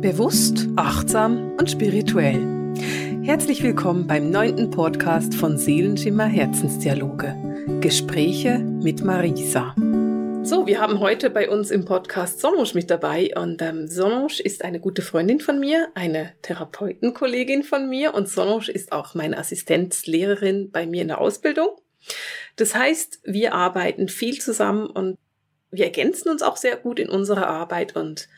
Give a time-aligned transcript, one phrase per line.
[0.00, 2.74] Bewusst, achtsam und spirituell.
[3.22, 7.36] Herzlich willkommen beim neunten Podcast von Seelenschimmer Herzensdialoge.
[7.82, 9.74] Gespräche mit Marisa.
[10.42, 14.64] So, wir haben heute bei uns im Podcast Sonosch mit dabei und ähm, Sonosch ist
[14.64, 20.70] eine gute Freundin von mir, eine Therapeutenkollegin von mir und Sonosch ist auch meine Assistenzlehrerin
[20.70, 21.68] bei mir in der Ausbildung.
[22.56, 25.18] Das heißt, wir arbeiten viel zusammen und
[25.70, 28.28] wir ergänzen uns auch sehr gut in unserer Arbeit und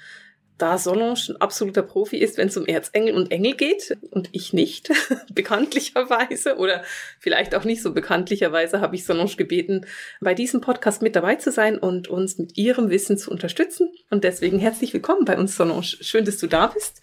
[0.59, 4.53] da Solange ein absoluter Profi ist, wenn es um Erzengel und Engel geht und ich
[4.53, 4.91] nicht,
[5.35, 6.83] bekanntlicherweise oder
[7.19, 9.87] vielleicht auch nicht so bekanntlicherweise, habe ich Solange gebeten,
[10.21, 13.91] bei diesem Podcast mit dabei zu sein und uns mit ihrem Wissen zu unterstützen.
[14.11, 15.83] Und deswegen herzlich willkommen bei uns, Solange.
[15.83, 17.01] Schön, dass du da bist.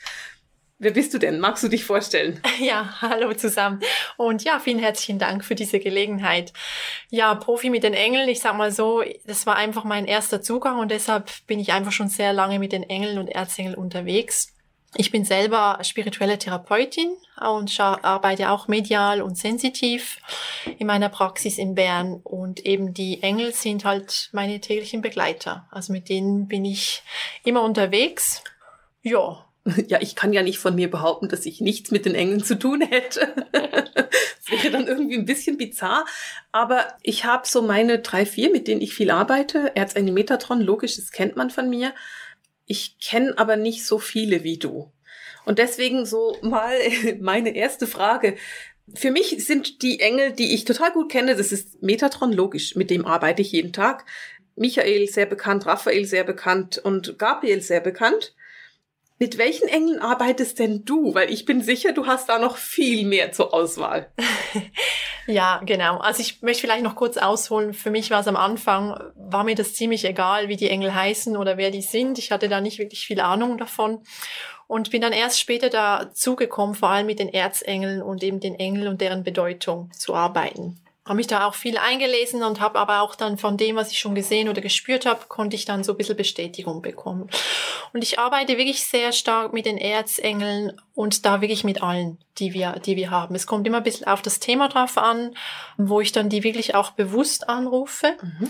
[0.81, 1.41] Wer bist du denn?
[1.41, 2.41] Magst du dich vorstellen?
[2.59, 3.81] Ja, hallo zusammen.
[4.17, 6.51] Und ja, vielen herzlichen Dank für diese Gelegenheit.
[7.09, 10.77] Ja, Profi mit den Engeln, ich sag mal so, das war einfach mein erster Zugang
[10.79, 14.53] und deshalb bin ich einfach schon sehr lange mit den Engeln und Erzengeln unterwegs.
[14.95, 20.19] Ich bin selber spirituelle Therapeutin und arbeite auch medial und sensitiv
[20.77, 25.67] in meiner Praxis in Bern und eben die Engel sind halt meine täglichen Begleiter.
[25.71, 27.03] Also mit denen bin ich
[27.43, 28.43] immer unterwegs.
[29.01, 29.45] Ja,
[29.87, 32.57] ja, ich kann ja nicht von mir behaupten, dass ich nichts mit den Engeln zu
[32.57, 33.33] tun hätte.
[33.51, 36.05] das wäre dann irgendwie ein bisschen bizarr.
[36.51, 39.75] Aber ich habe so meine drei, vier, mit denen ich viel arbeite.
[39.75, 41.93] Erzengel Metatron, logisch, das kennt man von mir.
[42.65, 44.91] Ich kenne aber nicht so viele wie du.
[45.45, 46.75] Und deswegen so mal
[47.19, 48.35] meine erste Frage.
[48.93, 52.89] Für mich sind die Engel, die ich total gut kenne, das ist Metatron, logisch, mit
[52.89, 54.05] dem arbeite ich jeden Tag.
[54.55, 58.33] Michael sehr bekannt, Raphael sehr bekannt und Gabriel sehr bekannt.
[59.21, 61.13] Mit welchen Engeln arbeitest denn du?
[61.13, 64.09] Weil ich bin sicher, du hast da noch viel mehr zur Auswahl.
[65.27, 65.97] ja, genau.
[65.97, 67.73] Also ich möchte vielleicht noch kurz ausholen.
[67.73, 71.35] Für mich war es am Anfang, war mir das ziemlich egal, wie die Engel heißen
[71.35, 72.17] oder wer die sind.
[72.17, 74.01] Ich hatte da nicht wirklich viel Ahnung davon
[74.67, 78.87] und bin dann erst später dazugekommen, vor allem mit den Erzengeln und eben den Engeln
[78.87, 83.15] und deren Bedeutung zu arbeiten habe mich da auch viel eingelesen und habe aber auch
[83.15, 85.97] dann von dem, was ich schon gesehen oder gespürt habe, konnte ich dann so ein
[85.97, 87.29] bisschen Bestätigung bekommen.
[87.93, 92.53] Und ich arbeite wirklich sehr stark mit den Erzengeln und da wirklich mit allen, die
[92.53, 93.33] wir, die wir haben.
[93.33, 95.33] Es kommt immer ein bisschen auf das Thema drauf an,
[95.77, 98.15] wo ich dann die wirklich auch bewusst anrufe.
[98.21, 98.49] Mhm.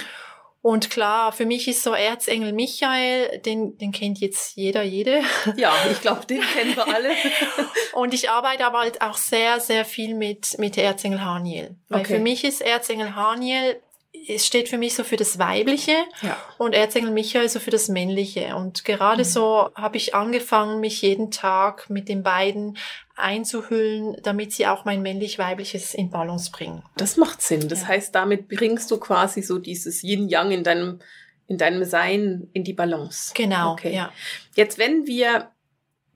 [0.61, 5.21] Und klar, für mich ist so Erzengel Michael, den, den kennt jetzt jeder, jede.
[5.55, 7.11] Ja, ich glaube, den kennen wir alle.
[7.93, 11.77] und ich arbeite aber halt auch sehr, sehr viel mit, mit Erzengel Haniel.
[11.87, 12.15] Weil okay.
[12.15, 13.81] für mich ist Erzengel Haniel
[14.27, 16.37] es steht für mich so für das Weibliche ja.
[16.57, 18.55] und Erzengel Michael so für das Männliche.
[18.55, 19.27] Und gerade mhm.
[19.27, 22.77] so habe ich angefangen, mich jeden Tag mit den beiden
[23.15, 26.83] einzuhüllen, damit sie auch mein männlich-weibliches in Balance bringen.
[26.97, 27.67] Das macht Sinn.
[27.67, 27.89] Das ja.
[27.89, 30.99] heißt, damit bringst du quasi so dieses Yin-Yang in deinem,
[31.47, 33.33] in deinem Sein in die Balance.
[33.35, 33.73] Genau.
[33.73, 33.93] Okay.
[33.93, 34.11] Ja.
[34.55, 35.51] Jetzt, wenn wir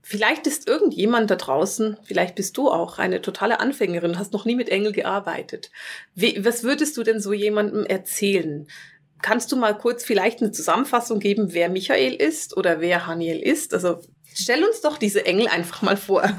[0.05, 4.55] Vielleicht ist irgendjemand da draußen, vielleicht bist du auch eine totale Anfängerin, hast noch nie
[4.55, 5.71] mit Engel gearbeitet.
[6.13, 8.67] Wie, was würdest du denn so jemandem erzählen?
[9.21, 13.73] Kannst du mal kurz vielleicht eine Zusammenfassung geben, wer Michael ist oder wer Haniel ist?
[13.73, 14.01] Also
[14.33, 16.29] stell uns doch diese Engel einfach mal vor.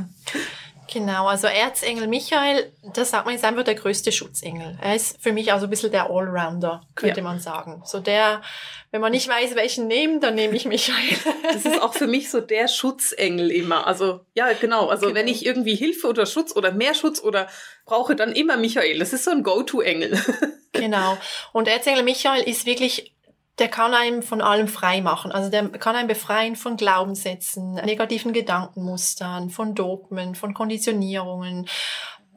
[0.92, 4.78] Genau, also Erzengel Michael, das sagt man, ist einfach der größte Schutzengel.
[4.80, 7.22] Er ist für mich also ein bisschen der Allrounder, könnte ja.
[7.22, 7.82] man sagen.
[7.84, 8.42] So der,
[8.90, 10.98] wenn man nicht weiß, welchen nehmen, dann nehme ich Michael.
[11.42, 13.86] Das ist auch für mich so der Schutzengel immer.
[13.86, 14.88] Also ja, genau.
[14.88, 15.18] Also genau.
[15.18, 17.48] wenn ich irgendwie Hilfe oder Schutz oder mehr Schutz oder
[17.84, 18.98] brauche, dann immer Michael.
[18.98, 20.18] Das ist so ein Go-To-Engel.
[20.74, 21.16] Genau.
[21.52, 23.13] Und Erzengel Michael ist wirklich
[23.58, 25.30] der kann einem von allem frei machen.
[25.30, 31.66] Also der kann einen befreien von Glaubenssätzen, negativen Gedankenmustern, von Dogmen, von Konditionierungen.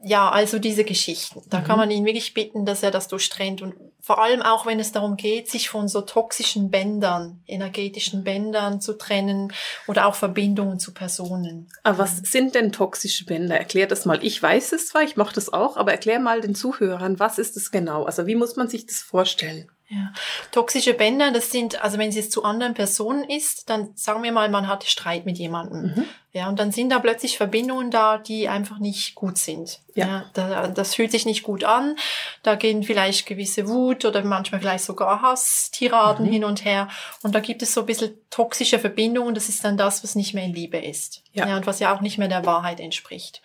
[0.04, 1.42] Ja, also diese Geschichten.
[1.48, 1.64] Da mhm.
[1.64, 4.92] kann man ihn wirklich bitten, dass er das durchtrennt und vor allem auch, wenn es
[4.92, 9.52] darum geht, sich von so toxischen Bändern, energetischen Bändern zu trennen
[9.88, 11.68] oder auch Verbindungen zu Personen.
[11.82, 13.58] Aber was sind denn toxische Bänder?
[13.58, 14.22] Erklär das mal.
[14.22, 17.56] Ich weiß es zwar, ich mache das auch, aber erklär mal den Zuhörern, was ist
[17.56, 18.04] es genau?
[18.04, 19.68] Also wie muss man sich das vorstellen?
[19.90, 20.12] Ja.
[20.50, 24.32] Toxische Bänder, das sind, also wenn es jetzt zu anderen Personen ist, dann sagen wir
[24.32, 25.94] mal, man hat Streit mit jemandem.
[25.94, 26.04] Mhm.
[26.32, 29.80] Ja, und dann sind da plötzlich Verbindungen da, die einfach nicht gut sind.
[29.94, 30.06] Ja.
[30.06, 31.96] ja da, das fühlt sich nicht gut an.
[32.42, 36.30] Da gehen vielleicht gewisse Wut oder manchmal vielleicht sogar Hass-Tiraden mhm.
[36.30, 36.88] hin und her.
[37.22, 39.34] Und da gibt es so ein bisschen toxische Verbindungen.
[39.34, 41.22] Das ist dann das, was nicht mehr in Liebe ist.
[41.32, 41.48] Ja.
[41.48, 43.40] ja und was ja auch nicht mehr der Wahrheit entspricht.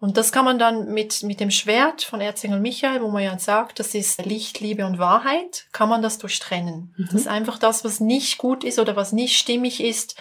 [0.00, 3.38] Und das kann man dann mit, mit dem Schwert von Erzengel Michael, wo man ja
[3.38, 6.94] sagt, das ist Licht, Liebe und Wahrheit, kann man das durchtrennen.
[6.96, 7.04] Mhm.
[7.04, 10.16] Das ist einfach das, was nicht gut ist oder was nicht stimmig ist,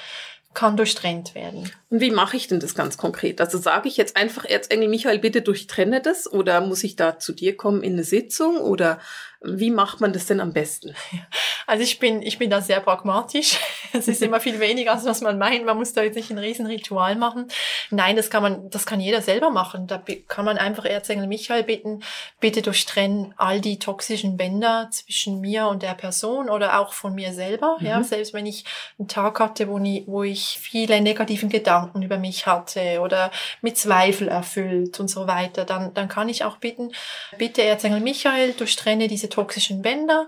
[0.54, 1.72] kann durchtrennt werden.
[1.90, 3.42] Und wie mache ich denn das ganz konkret?
[3.42, 7.34] Also sage ich jetzt einfach Erzengel Michael, bitte durchtrenne das oder muss ich da zu
[7.34, 9.00] dir kommen in eine Sitzung oder
[9.42, 10.96] wie macht man das denn am besten?
[11.68, 13.60] Also ich bin, ich bin da sehr pragmatisch.
[13.92, 15.66] Es ist immer viel weniger, als was man meint.
[15.66, 17.48] Man muss da jetzt nicht ein Riesenritual machen.
[17.92, 19.86] Nein, das kann man, das kann jeder selber machen.
[19.86, 22.02] Da kann man einfach Erzengel Michael bitten,
[22.40, 27.34] bitte durchtrennen all die toxischen Bänder zwischen mir und der Person oder auch von mir
[27.34, 27.78] selber.
[27.80, 27.86] Mhm.
[27.86, 28.66] Ja, selbst wenn ich
[28.98, 33.31] einen Tag hatte, wo, nie, wo ich viele negativen Gedanken über mich hatte oder
[33.62, 36.92] mit Zweifel erfüllt und so weiter, dann, dann kann ich auch bitten,
[37.38, 40.28] bitte Erzengel Michael, durchtrenne diese toxischen Bänder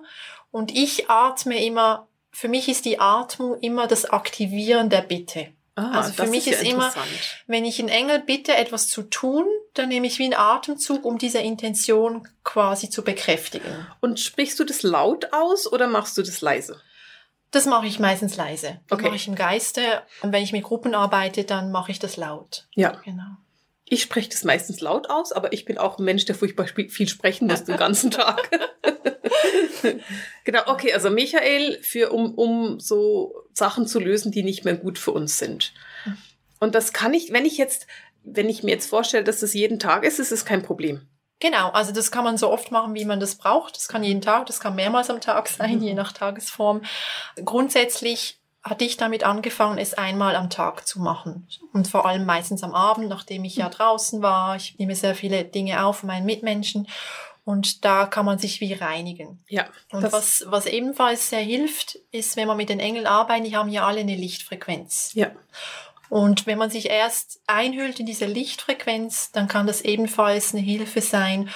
[0.52, 5.48] und ich atme immer, für mich ist die Atmung immer das Aktivieren der Bitte.
[5.76, 6.94] Ah, also für mich ist, ist immer,
[7.48, 11.18] wenn ich einen Engel bitte, etwas zu tun, dann nehme ich wie einen Atemzug, um
[11.18, 13.88] diese Intention quasi zu bekräftigen.
[14.02, 16.82] Und sprichst du das laut aus oder machst du das leise?
[17.52, 18.80] Das mache ich meistens leise.
[18.88, 19.08] Das okay.
[19.08, 20.02] mache ich im Geiste.
[20.22, 22.68] Und wenn ich mit Gruppen arbeite, dann mache ich das laut.
[22.76, 23.02] Ja.
[23.04, 23.38] Genau.
[23.86, 27.10] Ich spreche das meistens laut aus, aber ich bin auch ein Mensch, der furchtbar viel
[27.10, 28.50] sprechen muss den ganzen Tag.
[30.46, 34.98] genau, okay, also Michael, für, um, um so Sachen zu lösen, die nicht mehr gut
[34.98, 35.74] für uns sind.
[36.62, 37.86] Und das kann ich, wenn ich jetzt,
[38.24, 41.10] wenn ich mir jetzt vorstelle, dass das jeden Tag ist, ist es kein Problem.
[41.42, 43.76] Genau, also das kann man so oft machen, wie man das braucht.
[43.76, 45.84] Das kann jeden Tag, das kann mehrmals am Tag sein, mhm.
[45.84, 46.84] je nach Tagesform.
[47.44, 51.48] Grundsätzlich hatte ich damit angefangen, es einmal am Tag zu machen.
[51.74, 53.72] Und vor allem meistens am Abend, nachdem ich ja mhm.
[53.72, 54.56] draußen war.
[54.56, 56.88] Ich nehme sehr viele Dinge auf von meinen Mitmenschen.
[57.44, 59.44] Und da kann man sich wie reinigen.
[59.50, 59.66] Ja.
[59.92, 63.70] Und was, was ebenfalls sehr hilft, ist, wenn man mit den Engeln arbeitet, die haben
[63.70, 65.12] ja alle eine Lichtfrequenz.
[65.16, 65.32] Ja.
[66.12, 71.00] Und wenn man sich erst einhüllt in diese Lichtfrequenz, dann kann das ebenfalls eine Hilfe
[71.00, 71.48] sein.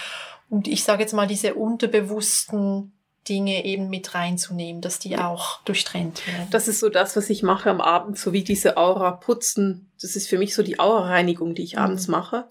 [0.50, 2.94] Und ich sage jetzt mal, diese unterbewussten
[3.28, 6.48] Dinge eben mit reinzunehmen, dass die auch durchtrennt werden.
[6.52, 9.92] Das ist so das, was ich mache am Abend, so wie diese Aura putzen.
[10.02, 11.82] Das ist für mich so die Aura-Reinigung, die ich mhm.
[11.82, 12.48] abends mache.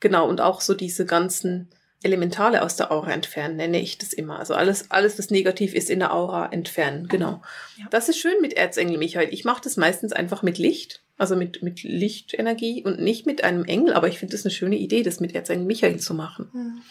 [0.00, 1.70] Genau, und auch so diese ganzen
[2.02, 4.38] Elementale aus der Aura entfernen, nenne ich das immer.
[4.38, 7.08] Also alles, alles, was negativ ist, in der Aura entfernen.
[7.08, 7.42] Genau.
[7.76, 7.86] Ja.
[7.90, 9.28] Das ist schön mit Erzengel Michael.
[9.32, 13.64] Ich mache das meistens einfach mit Licht, also mit, mit Lichtenergie und nicht mit einem
[13.64, 16.50] Engel, aber ich finde das eine schöne Idee, das mit Erzengel Michael zu machen.
[16.52, 16.82] Mhm.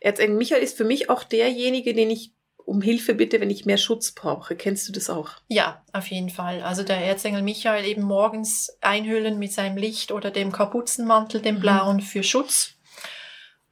[0.00, 2.32] Erzengel Michael ist für mich auch derjenige, den ich
[2.64, 4.56] um Hilfe bitte, wenn ich mehr Schutz brauche.
[4.56, 5.30] Kennst du das auch?
[5.48, 6.62] Ja, auf jeden Fall.
[6.62, 11.60] Also der Erzengel Michael eben morgens einhüllen mit seinem Licht oder dem Kapuzenmantel, dem mhm.
[11.60, 12.76] blauen, für Schutz.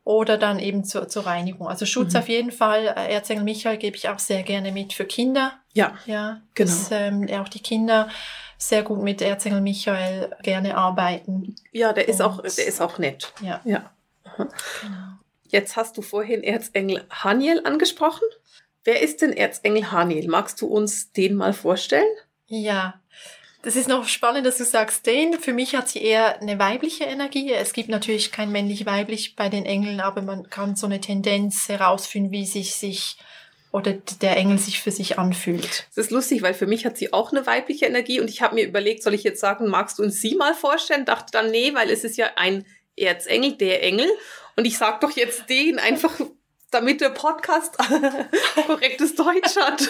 [0.05, 1.69] Oder dann eben zur, zur Reinigung.
[1.69, 2.19] Also Schutz mhm.
[2.21, 2.87] auf jeden Fall.
[2.97, 5.53] Äh, Erzengel Michael gebe ich auch sehr gerne mit für Kinder.
[5.73, 5.97] Ja.
[6.07, 6.41] Ja.
[6.55, 6.71] Genau.
[6.71, 8.09] Dass ähm, auch die Kinder
[8.59, 11.55] sehr gut mit Erzengel Michael gerne arbeiten.
[11.71, 13.33] Ja, der ist auch, der ist auch nett.
[13.41, 13.61] Ja.
[13.65, 13.91] Ja.
[14.37, 14.51] Genau.
[15.49, 18.27] Jetzt hast du vorhin Erzengel Haniel angesprochen.
[18.85, 20.29] Wer ist denn Erzengel Haniel?
[20.29, 22.09] Magst du uns den mal vorstellen?
[22.47, 23.01] Ja,
[23.63, 25.39] das ist noch spannend, dass du sagst, den.
[25.39, 27.53] Für mich hat sie eher eine weibliche Energie.
[27.53, 32.33] Es gibt natürlich kein männlich-weiblich bei den Engeln, aber man kann so eine Tendenz herausfinden,
[32.33, 33.17] wie sich sich
[33.71, 35.87] oder der Engel sich für sich anfühlt.
[35.95, 38.57] Das ist lustig, weil für mich hat sie auch eine weibliche Energie und ich habe
[38.57, 41.07] mir überlegt, soll ich jetzt sagen, magst du uns sie mal vorstellen?
[41.07, 42.67] Dachte dann, nee, weil es ist ja ein
[42.97, 44.11] Erzengel, der Engel.
[44.57, 46.21] Und ich sag doch jetzt den einfach
[46.73, 47.77] damit der Podcast
[48.67, 49.89] korrektes Deutsch hat.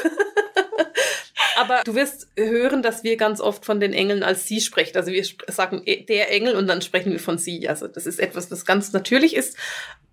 [1.56, 4.96] Aber du wirst hören, dass wir ganz oft von den Engeln als sie sprechen.
[4.96, 7.69] Also wir sagen e, der Engel und dann sprechen wir von sie.
[7.69, 9.56] Also das ist etwas, was ganz natürlich ist.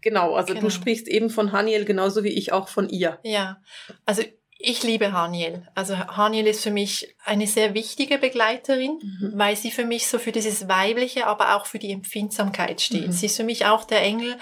[0.02, 0.66] Genau, also genau.
[0.66, 3.20] du sprichst eben von Haniel genauso wie ich auch von ihr.
[3.24, 3.62] Ja,
[4.06, 4.24] also
[4.62, 5.64] ich liebe Haniel.
[5.74, 9.32] Also Haniel ist für mich eine sehr wichtige Begleiterin, mhm.
[9.36, 13.08] weil sie für mich so für dieses Weibliche, aber auch für die Empfindsamkeit steht.
[13.08, 13.12] Mhm.
[13.14, 14.38] Sie ist für mich auch der Engel,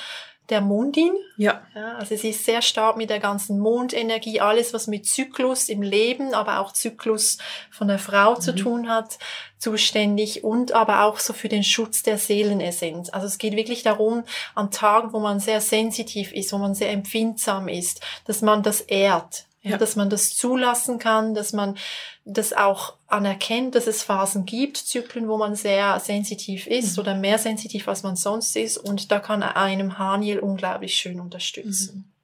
[0.50, 1.14] der Mondin.
[1.36, 1.62] Ja.
[1.76, 1.96] ja.
[1.96, 6.34] Also sie ist sehr stark mit der ganzen Mondenergie, alles was mit Zyklus im Leben,
[6.34, 7.38] aber auch Zyklus
[7.70, 8.42] von der Frau mhm.
[8.42, 9.20] zu tun hat,
[9.58, 13.10] zuständig und aber auch so für den Schutz der Seelenessenz.
[13.10, 14.24] Also es geht wirklich darum,
[14.56, 18.82] an Tagen, wo man sehr sensitiv ist, wo man sehr empfindsam ist, dass man das
[18.82, 19.78] ehrt, ja.
[19.78, 21.78] dass man das zulassen kann, dass man
[22.26, 27.02] das auch anerkennt, dass es Phasen gibt, Zyklen, wo man sehr sensitiv ist mhm.
[27.02, 28.78] oder mehr sensitiv, als man sonst ist.
[28.78, 31.96] Und da kann einem Haniel unglaublich schön unterstützen.
[31.96, 32.18] Mhm.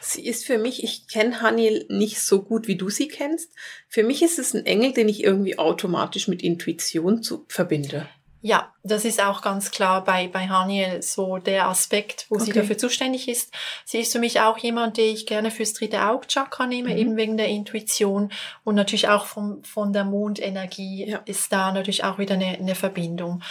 [0.00, 3.50] Sie ist für mich, ich kenne Haniel nicht so gut, wie du sie kennst.
[3.88, 8.08] Für mich ist es ein Engel, den ich irgendwie automatisch mit Intuition zu, verbinde.
[8.42, 12.44] Ja, das ist auch ganz klar bei, bei Haniel so der Aspekt, wo okay.
[12.44, 13.52] sie dafür zuständig ist.
[13.84, 16.96] Sie ist für mich auch jemand, den ich gerne fürs dritte Augchakra nehme, mhm.
[16.96, 18.30] eben wegen der Intuition
[18.62, 21.18] und natürlich auch vom, von der Mondenergie ja.
[21.24, 23.42] ist da natürlich auch wieder eine, eine Verbindung.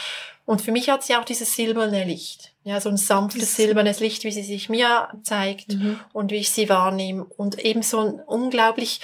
[0.46, 2.54] Und für mich hat sie auch dieses silberne Licht.
[2.64, 6.00] Ja, so ein sanftes silbernes Licht, wie sie sich mir zeigt mhm.
[6.14, 7.26] und wie ich sie wahrnehme.
[7.26, 9.02] Und eben so ein unglaublich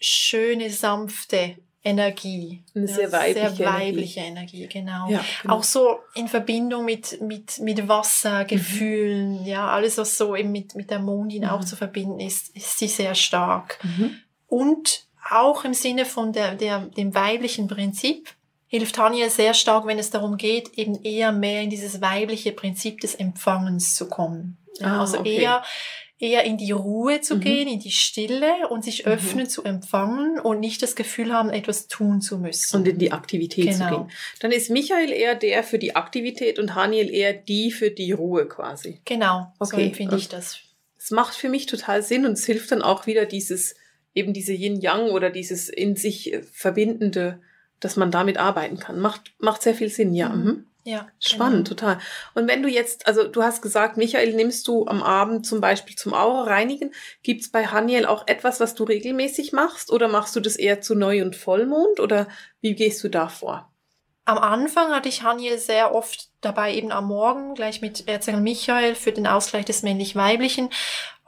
[0.00, 2.62] schöne, sanfte Energie.
[2.74, 4.62] Eine sehr weibliche, sehr weibliche Energie.
[4.62, 5.10] Energie genau.
[5.10, 5.54] Ja, genau.
[5.54, 8.46] Auch so in Verbindung mit, mit, mit Wasser, mhm.
[8.46, 9.46] Gefühlen, mhm.
[9.46, 11.50] ja, alles, was so eben mit, mit der Mondin mhm.
[11.50, 13.78] auch zu verbinden ist, ist sie sehr stark.
[13.82, 14.16] Mhm.
[14.46, 18.28] Und auch im Sinne von der, der, dem weiblichen Prinzip
[18.68, 23.00] hilft Haniel sehr stark, wenn es darum geht, eben eher mehr in dieses weibliche Prinzip
[23.00, 24.56] des Empfangens zu kommen.
[24.78, 25.42] Ja, ah, also okay.
[25.42, 25.62] eher
[26.22, 27.40] eher in die Ruhe zu mhm.
[27.40, 29.12] gehen, in die Stille und sich mhm.
[29.12, 29.48] öffnen mhm.
[29.50, 32.76] zu empfangen und nicht das Gefühl haben, etwas tun zu müssen.
[32.76, 33.88] Und in die Aktivität genau.
[33.88, 34.10] zu gehen.
[34.38, 38.46] Dann ist Michael eher der für die Aktivität und Haniel eher die für die Ruhe
[38.46, 39.00] quasi.
[39.04, 39.76] Genau, okay.
[39.76, 40.60] so empfinde ich das.
[40.96, 43.74] Es macht für mich total Sinn und es hilft dann auch wieder dieses,
[44.14, 47.40] eben diese Yin-Yang oder dieses in sich verbindende,
[47.80, 49.00] dass man damit arbeiten kann.
[49.00, 50.28] Macht, macht sehr viel Sinn, ja.
[50.28, 50.66] Mhm.
[50.84, 51.08] Ja.
[51.20, 51.80] Spannend, genau.
[51.80, 51.98] total.
[52.34, 55.96] Und wenn du jetzt, also du hast gesagt, Michael, nimmst du am Abend zum Beispiel
[55.96, 56.92] zum Aura reinigen.
[57.22, 59.92] Gibt's bei Haniel auch etwas, was du regelmäßig machst?
[59.92, 62.00] Oder machst du das eher zu Neu- und Vollmond?
[62.00, 62.26] Oder
[62.60, 63.70] wie gehst du da vor?
[64.24, 68.94] Am Anfang hatte ich Haniel sehr oft dabei, eben am Morgen, gleich mit Erzengel Michael
[68.94, 70.70] für den Ausgleich des männlich-weiblichen.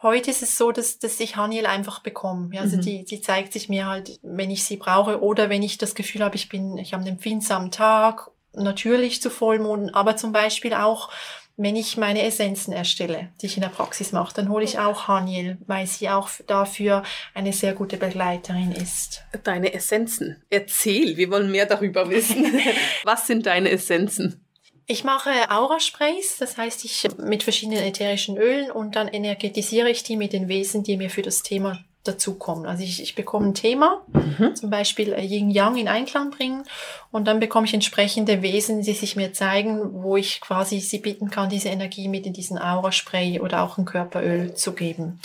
[0.01, 2.55] Heute ist es so, dass, dass ich Haniel einfach bekomme.
[2.55, 2.83] Ja, also mhm.
[2.83, 6.23] die, die zeigt sich mir halt, wenn ich sie brauche oder wenn ich das Gefühl
[6.23, 11.11] habe, ich bin, ich habe einen empfindsamen Tag natürlich zu Vollmonden, aber zum Beispiel auch,
[11.57, 15.07] wenn ich meine Essenzen erstelle, die ich in der Praxis mache, dann hole ich auch
[15.07, 19.23] Haniel, weil sie auch dafür eine sehr gute Begleiterin ist.
[19.45, 20.43] Deine Essenzen.
[20.51, 22.45] Erzähl, wir wollen mehr darüber wissen.
[23.05, 24.45] Was sind deine Essenzen?
[24.87, 30.17] Ich mache Aura-Sprays, das heißt, ich mit verschiedenen ätherischen Ölen und dann energetisiere ich die
[30.17, 32.67] mit den Wesen, die mir für das Thema dazukommen.
[32.67, 34.55] Also ich, ich bekomme ein Thema, mhm.
[34.55, 36.65] zum Beispiel äh, Yin Yang in Einklang bringen
[37.11, 41.31] und dann bekomme ich entsprechende Wesen, die sich mir zeigen, wo ich quasi sie bitten
[41.31, 45.19] kann, diese Energie mit in diesen Aura-Spray oder auch ein Körperöl zu geben.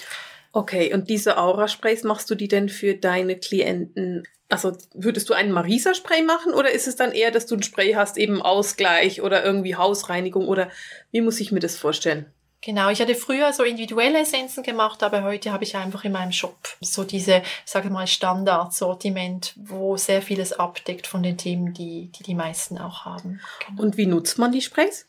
[0.51, 4.23] Okay, und diese Aura-Sprays machst du die denn für deine Klienten?
[4.47, 7.93] Also würdest du einen Marisa-Spray machen oder ist es dann eher, dass du ein Spray
[7.93, 10.69] hast, eben Ausgleich oder irgendwie Hausreinigung oder
[11.11, 12.25] wie muss ich mir das vorstellen?
[12.61, 16.33] Genau, ich hatte früher so individuelle Essenzen gemacht, aber heute habe ich einfach in meinem
[16.33, 22.23] Shop so diese, sage mal, Standardsortiment, wo sehr vieles abdeckt von den Themen, die die,
[22.23, 23.39] die meisten auch haben.
[23.65, 23.83] Genau.
[23.83, 25.07] Und wie nutzt man die Sprays?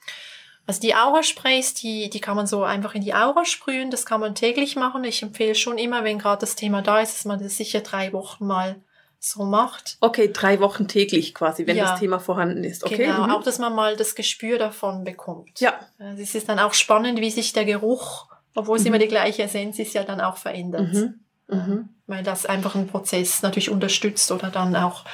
[0.67, 4.21] Also die Aura-Sprays, die, die kann man so einfach in die Aura sprühen, das kann
[4.21, 5.03] man täglich machen.
[5.03, 8.13] Ich empfehle schon immer, wenn gerade das Thema da ist, dass man das sicher drei
[8.13, 8.81] Wochen mal
[9.21, 9.99] so macht.
[10.01, 12.85] Okay, drei Wochen täglich quasi, wenn ja, das Thema vorhanden ist.
[12.85, 12.97] Okay.
[12.97, 13.31] Genau, mhm.
[13.31, 15.61] auch dass man mal das Gespür davon bekommt.
[15.61, 15.79] Ja.
[16.19, 18.89] Es ist dann auch spannend, wie sich der Geruch, obwohl es mhm.
[18.89, 20.95] immer die gleiche Essenz ist, ja dann auch verändert.
[20.95, 21.21] Mhm.
[21.49, 21.89] Mhm.
[22.07, 25.05] Weil das einfach einen Prozess natürlich unterstützt oder dann auch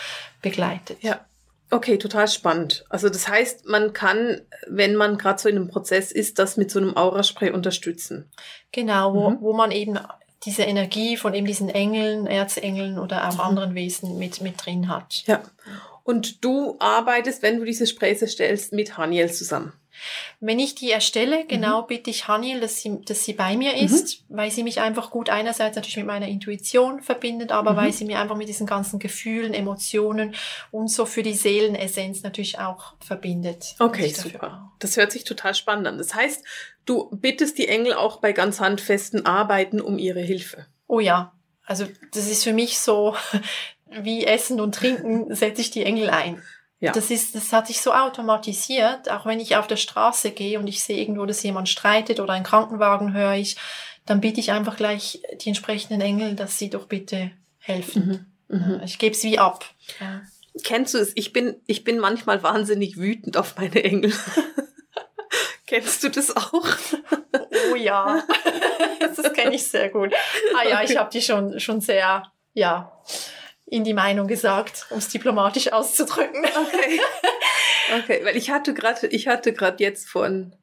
[0.40, 1.02] begleitet.
[1.02, 1.20] Ja.
[1.68, 2.84] Okay, total spannend.
[2.90, 6.70] Also das heißt, man kann, wenn man gerade so in einem Prozess ist, das mit
[6.70, 8.30] so einem Auraspray unterstützen.
[8.70, 9.40] Genau, wo, mhm.
[9.40, 9.98] wo man eben
[10.44, 13.40] diese Energie von eben diesen Engeln, Erzengeln oder auch mhm.
[13.40, 15.24] anderen Wesen mit, mit drin hat.
[15.26, 15.42] Ja.
[16.04, 19.72] Und du arbeitest, wenn du diese Sprays erstellst, mit Haniel zusammen.
[20.40, 21.48] Wenn ich die erstelle, mhm.
[21.48, 21.86] genau mhm.
[21.86, 24.36] bitte ich Haniel, dass sie, dass sie bei mir ist, mhm.
[24.36, 27.76] weil sie mich einfach gut einerseits natürlich mit meiner Intuition verbindet, aber mhm.
[27.76, 30.34] weil sie mir einfach mit diesen ganzen Gefühlen, Emotionen
[30.70, 33.74] und so für die Seelenessenz natürlich auch verbindet.
[33.78, 34.72] Okay, super.
[34.78, 35.98] Das hört sich total spannend an.
[35.98, 36.44] Das heißt,
[36.84, 40.66] du bittest die Engel auch bei ganz handfesten Arbeiten um ihre Hilfe.
[40.86, 41.32] Oh ja.
[41.64, 43.16] Also das ist für mich so
[43.90, 46.42] wie Essen und Trinken setze ich die Engel ein.
[46.80, 46.92] Ja.
[46.92, 50.66] Das ist, das hat sich so automatisiert, auch wenn ich auf der Straße gehe und
[50.66, 53.56] ich sehe irgendwo, dass jemand streitet oder einen Krankenwagen höre ich,
[54.04, 58.28] dann bitte ich einfach gleich die entsprechenden Engel, dass sie doch bitte helfen.
[58.48, 58.58] Mhm.
[58.58, 58.80] Mhm.
[58.84, 59.64] Ich gebe es wie ab.
[60.00, 60.22] Ja.
[60.62, 61.12] Kennst du es?
[61.14, 64.12] Ich bin, ich bin manchmal wahnsinnig wütend auf meine Engel.
[65.66, 66.64] Kennst du das auch?
[67.72, 68.22] Oh ja,
[69.00, 70.14] das kenne ich sehr gut.
[70.56, 72.92] Ah ja, ich habe die schon, schon sehr, ja,
[73.66, 76.44] in die Meinung gesagt, um es diplomatisch auszudrücken.
[76.44, 77.00] Okay.
[77.98, 80.54] Okay, weil ich hatte gerade, ich hatte gerade jetzt von,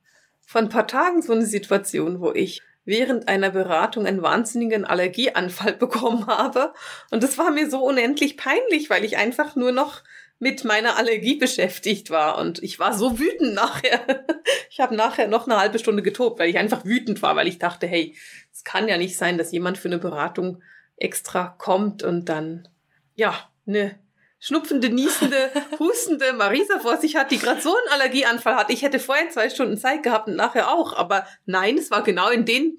[0.46, 5.74] von ein paar Tagen so eine Situation, wo ich während einer Beratung einen wahnsinnigen Allergieanfall
[5.80, 6.74] bekommen habe.
[7.12, 10.02] Und das war mir so unendlich peinlich, weil ich einfach nur noch
[10.40, 12.38] mit meiner Allergie beschäftigt war.
[12.38, 14.26] Und ich war so wütend nachher.
[14.70, 17.60] Ich habe nachher noch eine halbe Stunde getobt, weil ich einfach wütend war, weil ich
[17.60, 18.16] dachte, hey,
[18.52, 20.64] es kann ja nicht sein, dass jemand für eine Beratung
[20.98, 22.68] extra kommt und dann
[23.16, 24.00] ja, eine
[24.40, 28.70] schnupfende, niesende, hustende Marisa vor sich hat, die gerade so einen Allergieanfall hat.
[28.70, 30.94] Ich hätte vorher zwei Stunden Zeit gehabt und nachher auch.
[30.94, 32.78] Aber nein, es war genau in den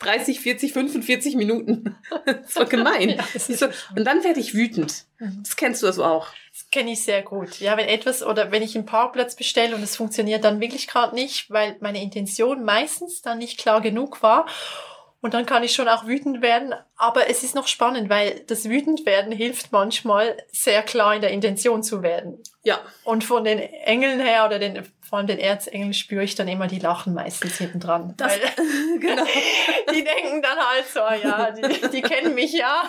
[0.00, 1.96] 30, 40, 45 Minuten.
[2.26, 3.10] Das war gemein.
[3.10, 3.66] ja, das so,
[3.96, 5.04] und dann werde ich wütend.
[5.18, 5.42] Mhm.
[5.42, 6.28] Das kennst du also auch.
[6.52, 7.60] Das kenne ich sehr gut.
[7.60, 11.14] Ja, wenn etwas oder wenn ich einen Parkplatz bestelle und es funktioniert dann wirklich gerade
[11.14, 14.46] nicht, weil meine Intention meistens dann nicht klar genug war
[15.26, 16.72] und dann kann ich schon auch wütend werden.
[16.96, 21.82] Aber es ist noch spannend, weil das Wütendwerden hilft manchmal sehr klar in der Intention
[21.82, 22.40] zu werden.
[22.62, 22.78] Ja.
[23.02, 26.68] Und von den Engeln her oder den, vor allem den Erzengeln spüre ich dann immer,
[26.68, 28.14] die lachen meistens hinten dran.
[28.16, 28.40] Das, weil,
[29.00, 29.24] genau.
[29.92, 32.84] die denken dann halt so, ja, die, die kennen mich ja.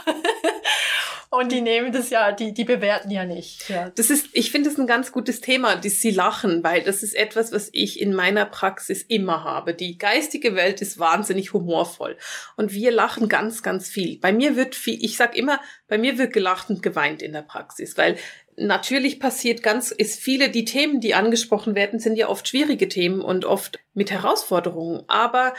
[1.30, 3.68] Und die nehmen das ja, die, die bewerten ja nicht.
[3.70, 3.90] Ja.
[3.90, 7.16] Das ist, ich finde es ein ganz gutes Thema, dass sie lachen, weil das ist
[7.16, 9.74] etwas, was ich in meiner Praxis immer habe.
[9.74, 12.18] Die geistige Welt ist wahnsinnig humorvoll.
[12.56, 14.20] Und wir lachen ganz, ganz viel.
[14.20, 17.42] Bei mir wird viel, ich sag immer, bei mir wird gelacht und geweint in der
[17.42, 18.18] Praxis, weil
[18.56, 23.22] natürlich passiert ganz, ist viele, die Themen, die angesprochen werden, sind ja oft schwierige Themen
[23.22, 25.04] und oft mit Herausforderungen.
[25.08, 25.54] Aber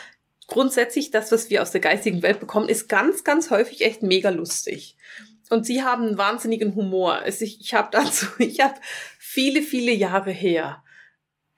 [0.48, 4.30] grundsätzlich das, was wir aus der geistigen Welt bekommen, ist ganz, ganz häufig echt mega
[4.30, 4.96] lustig.
[5.50, 7.14] Und sie haben einen wahnsinnigen Humor.
[7.14, 8.75] Also ich, ich habe dazu, ich habe
[9.19, 10.83] viele, viele Jahre her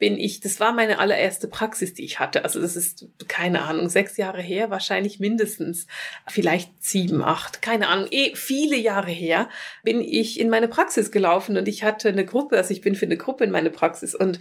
[0.01, 2.43] bin ich, das war meine allererste Praxis, die ich hatte.
[2.43, 5.87] Also das ist, keine Ahnung, sechs Jahre her, wahrscheinlich mindestens,
[6.27, 9.51] vielleicht sieben, acht, keine Ahnung, eh viele Jahre her,
[9.85, 13.05] bin ich in meine Praxis gelaufen und ich hatte eine Gruppe, also ich bin für
[13.05, 14.41] eine Gruppe in meine Praxis und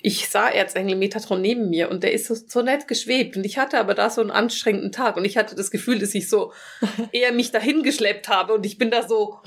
[0.00, 3.58] ich sah Erzengel Metatron neben mir und der ist so, so nett geschwebt und ich
[3.58, 6.52] hatte aber da so einen anstrengenden Tag und ich hatte das Gefühl, dass ich so
[7.12, 9.40] eher mich dahin geschleppt habe und ich bin da so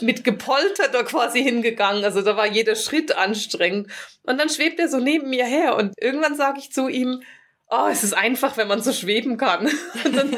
[0.00, 2.04] mit gepolterter quasi hingegangen.
[2.04, 3.90] Also da war jeder Schritt anstrengend.
[4.22, 7.22] Und dann schwebt er so neben mir her und irgendwann sage ich zu ihm,
[7.70, 9.66] oh, es ist einfach, wenn man so schweben kann.
[10.04, 10.36] Und dann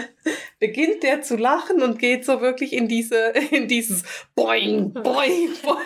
[0.58, 3.16] beginnt der zu lachen und geht so wirklich in diese,
[3.50, 4.02] in dieses
[4.34, 5.80] Boing, Boing, Boing.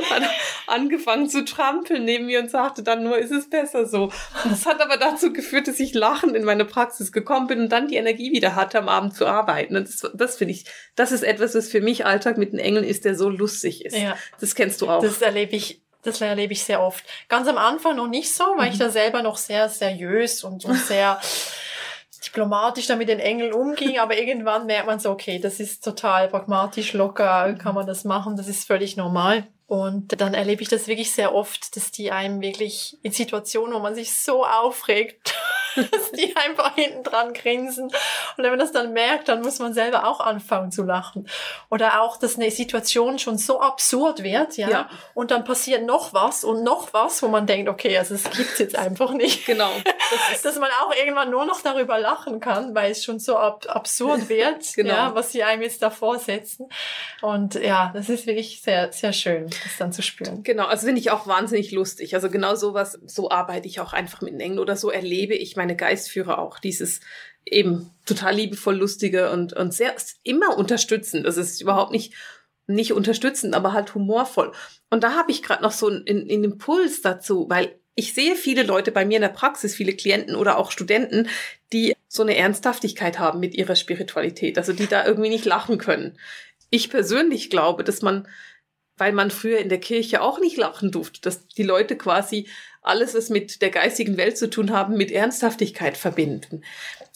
[0.10, 0.22] hat
[0.66, 4.10] angefangen zu trampeln neben mir und sagte dann nur, ist es besser so.
[4.48, 7.88] Das hat aber dazu geführt, dass ich lachend in meine Praxis gekommen bin und dann
[7.88, 9.76] die Energie wieder hatte, am Abend zu arbeiten.
[9.76, 10.64] Und das, das finde ich,
[10.96, 13.96] das ist etwas, was für mich Alltag mit den Engeln ist, der so lustig ist.
[13.96, 14.16] Ja.
[14.40, 15.02] Das kennst du auch.
[15.02, 17.04] Das erlebe ich das erlebe ich sehr oft.
[17.28, 18.72] Ganz am Anfang noch nicht so, weil mhm.
[18.72, 21.20] ich da selber noch sehr seriös und, und sehr
[22.24, 26.28] diplomatisch da mit den Engeln umging, aber irgendwann merkt man so, okay, das ist total
[26.28, 29.46] pragmatisch, locker, kann man das machen, das ist völlig normal.
[29.66, 33.78] Und dann erlebe ich das wirklich sehr oft, dass die einem wirklich in Situationen, wo
[33.78, 35.34] man sich so aufregt,
[35.90, 37.84] dass die einfach hinten dran grinsen.
[37.84, 37.94] Und
[38.36, 41.28] wenn man das dann merkt, dann muss man selber auch anfangen zu lachen.
[41.70, 44.68] Oder auch, dass eine Situation schon so absurd wird, ja.
[44.68, 44.90] ja.
[45.14, 48.58] Und dann passiert noch was und noch was, wo man denkt, okay, also es gibt's
[48.58, 49.46] jetzt einfach nicht.
[49.46, 49.70] Genau.
[50.32, 53.66] Das dass man auch irgendwann nur noch darüber lachen kann, weil es schon so ab
[53.68, 54.92] absurd wird, genau.
[54.92, 56.68] ja, was sie einem jetzt davor setzen.
[57.22, 60.42] Und ja, das ist wirklich sehr, sehr schön das dann zu spüren.
[60.42, 62.14] Genau, also finde ich auch wahnsinnig lustig.
[62.14, 65.56] Also genau sowas, so arbeite ich auch einfach mit den Engeln oder so erlebe ich
[65.60, 66.58] meine Geistführer auch.
[66.58, 67.00] Dieses
[67.44, 71.26] eben total liebevoll, lustige und, und sehr, immer unterstützend.
[71.26, 72.14] Das ist überhaupt nicht,
[72.66, 74.52] nicht unterstützend, aber halt humorvoll.
[74.88, 78.62] Und da habe ich gerade noch so einen, einen Impuls dazu, weil ich sehe viele
[78.62, 81.28] Leute bei mir in der Praxis, viele Klienten oder auch Studenten,
[81.72, 86.18] die so eine Ernsthaftigkeit haben mit ihrer Spiritualität, also die da irgendwie nicht lachen können.
[86.70, 88.26] Ich persönlich glaube, dass man
[89.00, 92.46] weil man früher in der Kirche auch nicht lachen durfte, dass die Leute quasi
[92.82, 96.62] alles, was mit der geistigen Welt zu tun haben, mit Ernsthaftigkeit verbinden.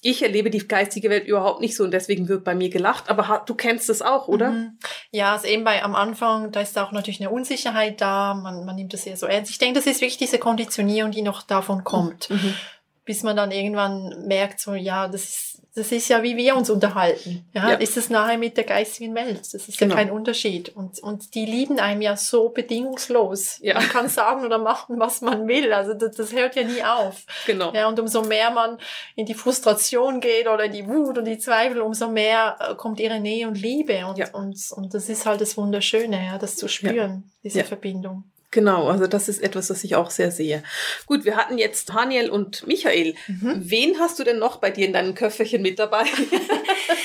[0.02, 3.42] Ich erlebe die geistige Welt überhaupt nicht so und deswegen wird bei mir gelacht, aber
[3.46, 4.50] du kennst das auch, oder?
[4.50, 4.78] Mhm.
[5.10, 8.76] Ja, also eben bei am Anfang, da ist auch natürlich eine Unsicherheit da, man, man
[8.76, 9.50] nimmt das eher so ernst.
[9.50, 12.28] Ich denke, das ist wirklich diese Konditionierung, die noch davon kommt.
[12.28, 12.54] Mhm.
[13.06, 16.70] Bis man dann irgendwann merkt, so, ja, das ist das ist ja, wie wir uns
[16.70, 17.44] unterhalten.
[17.52, 17.76] Ja, ja.
[17.76, 19.40] ist es nachher mit der geistigen Welt.
[19.40, 19.94] Das ist genau.
[19.94, 20.68] ja kein Unterschied.
[20.76, 23.58] Und, und die lieben einem ja so bedingungslos.
[23.60, 23.74] Ja.
[23.74, 25.72] Man kann sagen oder machen, was man will.
[25.72, 27.24] Also das, das hört ja nie auf.
[27.46, 27.72] Genau.
[27.74, 28.78] Ja, und umso mehr man
[29.16, 33.00] in die Frustration geht oder in die Wut und die Zweifel, umso mehr äh, kommt
[33.00, 34.06] ihre Nähe und Liebe.
[34.06, 34.30] Und, ja.
[34.30, 38.22] und, und das ist halt das Wunderschöne, ja, das zu spüren, diese Verbindung.
[38.54, 40.62] Genau, also das ist etwas, was ich auch sehr sehe.
[41.06, 43.16] Gut, wir hatten jetzt Daniel und Michael.
[43.26, 43.54] Mhm.
[43.56, 46.04] Wen hast du denn noch bei dir in deinem Köfferchen mit dabei?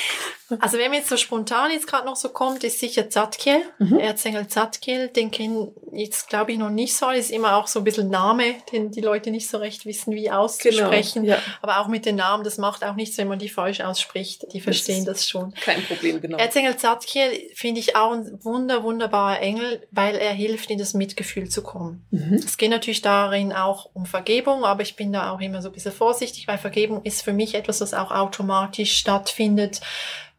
[0.59, 3.99] Also wer mir jetzt so spontan jetzt gerade noch so kommt, ist sicher Zatkiel, mhm.
[3.99, 5.09] Erzengel Zatkiel.
[5.09, 7.09] Den kennen jetzt glaube ich noch nicht so.
[7.09, 10.31] Ist immer auch so ein bisschen Name, den die Leute nicht so recht wissen, wie
[10.31, 11.23] auszusprechen.
[11.23, 11.41] Genau, ja.
[11.61, 14.51] Aber auch mit den Namen, das macht auch nichts, wenn man die falsch ausspricht.
[14.53, 15.53] Die verstehen das, das schon.
[15.53, 16.37] Kein Problem, genau.
[16.37, 21.49] Erzengel Zatkiel finde ich auch ein wunder, wunderbarer Engel, weil er hilft, in das Mitgefühl
[21.49, 22.05] zu kommen.
[22.11, 22.33] Mhm.
[22.33, 25.73] Es geht natürlich darin auch um Vergebung, aber ich bin da auch immer so ein
[25.73, 29.81] bisschen vorsichtig, weil Vergebung ist für mich etwas, was auch automatisch stattfindet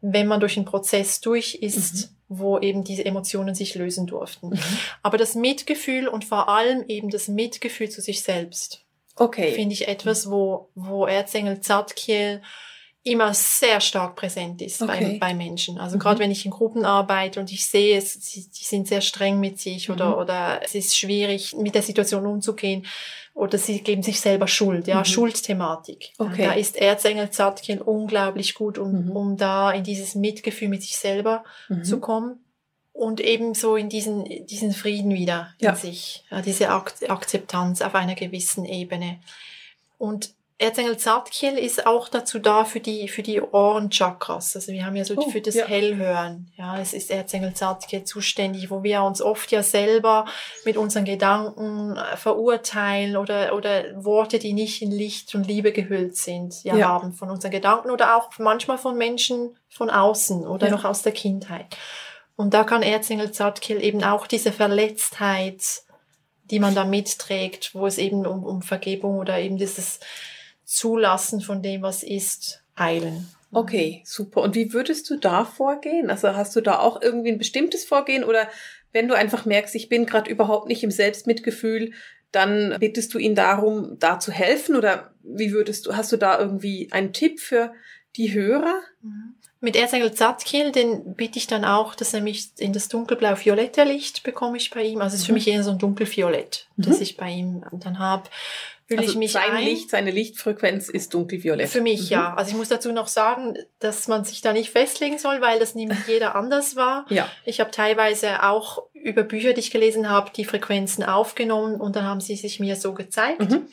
[0.01, 2.37] wenn man durch einen Prozess durch ist, mhm.
[2.37, 4.49] wo eben diese Emotionen sich lösen durften.
[4.49, 4.59] Mhm.
[5.03, 8.83] Aber das Mitgefühl und vor allem eben das Mitgefühl zu sich selbst.
[9.15, 9.53] Okay.
[9.53, 12.41] Finde ich etwas, wo, wo Erzengel Zartkiel
[13.03, 15.17] immer sehr stark präsent ist okay.
[15.19, 15.79] bei, bei Menschen.
[15.79, 15.99] Also mhm.
[15.99, 19.39] gerade wenn ich in Gruppen arbeite und ich sehe, es, sie, die sind sehr streng
[19.39, 20.13] mit sich oder, mhm.
[20.15, 22.85] oder es ist schwierig, mit der Situation umzugehen,
[23.33, 25.05] oder sie geben sich selber Schuld, ja, mhm.
[25.05, 26.11] Schuldthematik.
[26.17, 26.45] Okay.
[26.45, 29.11] Da ist Erzengel Zatkin unglaublich gut, um, mhm.
[29.11, 31.83] um da in dieses Mitgefühl mit sich selber mhm.
[31.83, 32.39] zu kommen
[32.93, 35.75] und eben so in diesen, diesen Frieden wieder in ja.
[35.75, 39.19] sich, ja, diese Ak Akzeptanz auf einer gewissen Ebene.
[39.97, 44.55] Und Erzengel Zartkiel ist auch dazu da für die, für die Ohrenchakras.
[44.55, 45.65] Also wir haben ja so Oh, für das ja.
[45.65, 46.51] Hellhören.
[46.55, 50.25] Ja, es ist Erzengel Zartkiel zuständig, wo wir uns oft ja selber
[50.63, 56.15] mit unseren Gedanken äh, verurteilen oder, oder Worte, die nicht in Licht und Liebe gehüllt
[56.15, 56.87] sind, ja, Ja.
[56.89, 60.73] haben von unseren Gedanken oder auch manchmal von Menschen von außen oder Ja.
[60.75, 61.75] noch aus der Kindheit.
[62.35, 65.81] Und da kann Erzengel Zartkiel eben auch diese Verletztheit,
[66.45, 69.99] die man da mitträgt, wo es eben um, um Vergebung oder eben dieses
[70.71, 73.27] Zulassen von dem, was ist, heilen.
[73.51, 74.41] Okay, super.
[74.41, 76.09] Und wie würdest du da vorgehen?
[76.09, 78.47] Also hast du da auch irgendwie ein bestimmtes Vorgehen oder
[78.93, 81.91] wenn du einfach merkst, ich bin gerade überhaupt nicht im Selbstmitgefühl,
[82.31, 86.39] dann bittest du ihn darum, da zu helfen oder wie würdest du, hast du da
[86.39, 87.73] irgendwie einen Tipp für
[88.15, 88.75] die Hörer?
[89.01, 89.35] Mhm.
[89.59, 94.23] Mit Erzengel Zadkiel, den bitte ich dann auch, dass er mich in das dunkelblau-violette Licht
[94.23, 95.01] bekomme ich bei ihm.
[95.01, 95.35] Also es ist für Mhm.
[95.35, 96.83] mich eher so ein dunkelviolett, Mhm.
[96.83, 98.23] das ich bei ihm dann habe.
[98.91, 99.63] Fühle also ich mich sein ein.
[99.63, 101.69] Licht, seine Lichtfrequenz ist dunkelviolett.
[101.69, 102.07] Für mich, Mhm.
[102.09, 102.33] ja.
[102.35, 105.75] Also ich muss dazu noch sagen, dass man sich da nicht festlegen soll, weil das
[105.75, 107.05] nämlich jeder anders war.
[107.09, 107.29] Ja.
[107.45, 112.05] Ich habe teilweise auch über Bücher, die ich gelesen habe, die Frequenzen aufgenommen und dann
[112.05, 113.39] haben sie sich mir so gezeigt.
[113.51, 113.67] Mhm.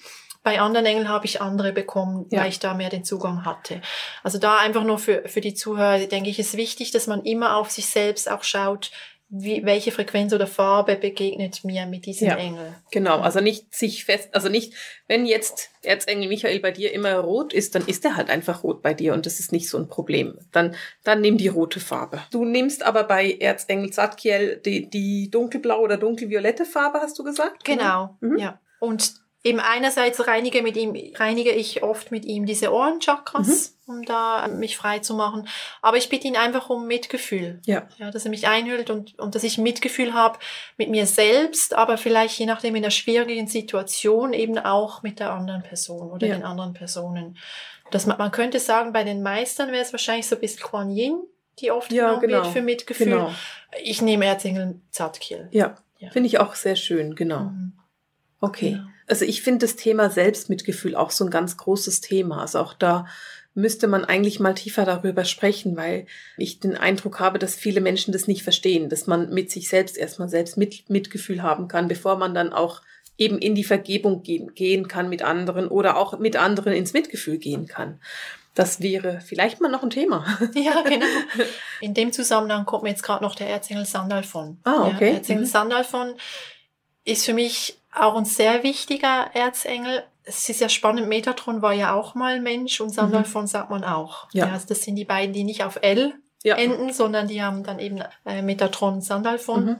[0.44, 2.40] Bei anderen Engeln habe ich andere bekommen, Ja.
[2.42, 3.82] weil ich da mehr den Zugang hatte.
[4.22, 7.56] Also da einfach nur für, für die Zuhörer, denke ich, ist wichtig, dass man immer
[7.56, 8.90] auf sich selbst auch schaut,
[9.30, 12.36] wie, welche Frequenz oder Farbe begegnet mir mit diesem Ja.
[12.36, 12.74] Engel.
[12.90, 14.72] Genau, also nicht sich fest, also nicht,
[15.06, 18.82] wenn jetzt Erzengel Michael bei dir immer rot ist, dann ist er halt einfach rot
[18.82, 20.38] bei dir und das ist nicht so ein Problem.
[20.52, 22.20] Dann, dann nimm die rote Farbe.
[22.30, 27.64] Du nimmst aber bei Erzengel Zadkiel die, die dunkelblaue oder dunkelviolette Farbe, hast du gesagt?
[27.64, 28.38] Genau, Mhm.
[28.38, 28.60] ja.
[28.80, 33.94] Und eben einerseits reinige mit ihm, reinige ich oft mit ihm diese Ohrenchakras, Mhm.
[33.94, 35.48] um da mich frei zu machen.
[35.80, 37.60] Aber ich bitte ihn einfach um Mitgefühl.
[37.64, 37.88] Ja.
[37.98, 40.38] Ja, dass er mich einhüllt und, und dass ich Mitgefühl habe
[40.76, 45.30] mit mir selbst, aber vielleicht je nachdem in der schwierigen Situation eben auch mit der
[45.30, 46.34] anderen Person oder Ja.
[46.34, 47.38] den anderen Personen.
[47.90, 51.22] Dass man, könnte sagen, bei den Meistern wäre es wahrscheinlich so bisschen Kuan Yin,
[51.60, 52.42] die oft Ja, genommen genau.
[52.42, 53.06] wird für Mitgefühl.
[53.06, 53.30] Genau.
[53.82, 55.48] Ich nehme Erzengel Zadkiel.
[55.52, 55.76] Ja.
[55.98, 56.10] Ja.
[56.10, 57.44] Finde ich auch sehr schön, genau.
[57.44, 57.72] Mhm.
[58.40, 58.72] Okay.
[58.72, 58.84] Genau.
[59.06, 62.42] Also ich finde das Thema Selbstmitgefühl auch so ein ganz großes Thema.
[62.42, 63.06] Also auch da
[63.54, 68.12] müsste man eigentlich mal tiefer darüber sprechen, weil ich den Eindruck habe, dass viele Menschen
[68.12, 72.16] das nicht verstehen, dass man mit sich selbst erstmal selbst mit, Mitgefühl haben kann, bevor
[72.16, 72.82] man dann auch
[73.16, 77.38] eben in die Vergebung gehen, gehen kann mit anderen oder auch mit anderen ins Mitgefühl
[77.38, 78.00] gehen kann.
[78.54, 80.24] Das wäre vielleicht mal noch ein Thema.
[80.54, 81.06] Ja, genau.
[81.80, 84.58] In dem Zusammenhang kommt mir jetzt gerade noch der Erzengel Sandalphon.
[84.64, 85.10] Ah, okay.
[85.10, 85.48] Ja, Erzengel Mhm.
[85.48, 86.14] Sandalphon
[87.04, 90.04] ist für mich auch ein sehr wichtiger Erzengel.
[90.24, 94.24] Es ist ja spannend, Metatron war ja auch mal Mensch und Sandalphon sagt man auch.
[94.32, 94.40] Mhm.
[94.40, 94.50] Ja.
[94.52, 96.56] also das sind die beiden, die nicht auf L Ja.
[96.56, 99.64] enden, sondern die haben dann eben äh, Metatron, Sandalphon.
[99.64, 99.76] Mhm.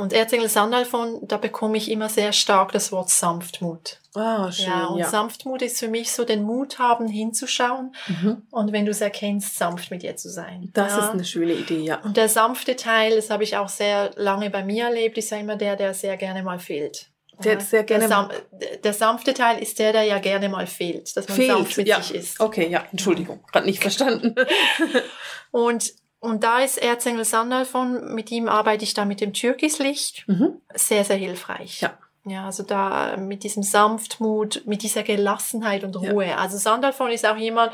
[0.00, 3.98] Und Erzengel Sandalphon, da bekomme ich immer sehr stark das Wort Sanftmut.
[4.14, 4.66] Ah, schön.
[4.68, 5.08] ja, und ja.
[5.08, 8.42] Sanftmut ist für mich so den Mut haben, hinzuschauen Mhm.
[8.50, 10.70] und wenn du es erkennst, sanft mit dir zu sein.
[10.72, 10.98] Das ja.
[11.00, 12.00] ist eine schöne Idee, ja.
[12.02, 15.36] Und der sanfte Teil, das habe ich auch sehr lange bei mir erlebt, ist ja
[15.38, 17.08] immer der, der sehr gerne mal fehlt.
[17.44, 18.30] Der Ja, sehr gerne der, sam
[18.82, 21.88] der sanfte Teil ist der, der ja gerne mal fehlt, dass man Fehlt, sanft mit
[21.88, 22.00] ja.
[22.00, 22.40] sich ist.
[22.40, 24.34] Okay, ja, Entschuldigung, gerade nicht verstanden.
[25.50, 30.62] Und, und da ist Erzengel Sandalphon, mit ihm arbeite ich da mit dem Türkislicht, mhm.
[30.74, 31.82] sehr, sehr hilfreich.
[31.82, 31.98] Ja.
[32.24, 36.12] Ja, also da mit diesem Sanftmut, mit dieser Gelassenheit und Ja.
[36.12, 36.38] Ruhe.
[36.38, 37.72] Also Sandalphon ist auch jemand,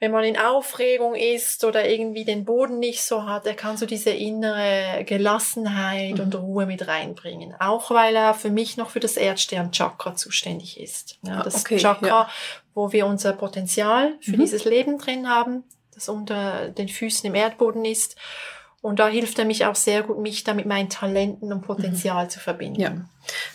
[0.00, 3.84] wenn man in Aufregung ist oder irgendwie den Boden nicht so hat, er kann so
[3.86, 6.20] diese innere Gelassenheit Mhm.
[6.20, 7.54] und Ruhe mit reinbringen.
[7.58, 11.18] Auch weil er für mich noch für das Erdstern-Chakra zuständig ist.
[11.22, 12.30] Ja, Ah, das okay, Chakra, ja.
[12.74, 14.40] wo wir unser Potenzial für Mhm.
[14.40, 18.14] dieses Leben drin haben, das unter den Füßen im Erdboden ist.
[18.80, 22.30] Und da hilft er mich auch sehr gut, mich da mit meinen Talenten und Potenzial
[22.30, 22.76] zu verbinden.
[22.76, 22.80] Mhm.
[22.80, 23.08] Ja.